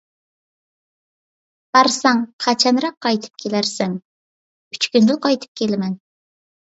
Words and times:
− 0.01 1.67
بارساڭ 1.75 2.23
قاچانراق 2.45 2.97
قايتىپ 3.07 3.37
كېلەرسەن؟ 3.43 3.93
− 4.01 4.77
ئۈچ 4.77 4.89
كۈندىلا 4.97 5.23
قايتىپ 5.27 5.63
كېلىمەن. 5.63 5.95